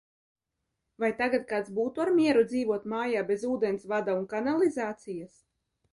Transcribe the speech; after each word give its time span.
Vai 1.03 1.09
tagad 1.19 1.43
kāds 1.51 1.69
būtu 1.79 2.03
ar 2.07 2.11
mieru 2.21 2.43
dzīvot 2.47 2.89
mājā 2.95 3.23
bez 3.31 3.45
ūdensvada 3.53 4.19
un 4.23 4.29
kanalizācijas? 4.33 5.41